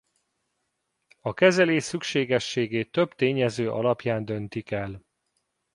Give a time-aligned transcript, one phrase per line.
[1.21, 5.01] A kezelés szükségességét több tényező alapján döntik el.